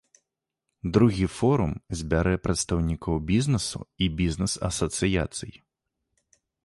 Другі 0.95 1.27
форум 1.35 1.75
збярэ 1.99 2.33
прадстаўнікоў 2.47 3.15
бізнесу 3.33 3.79
і 4.07 4.09
бізнес-асацыяцый. 4.23 5.53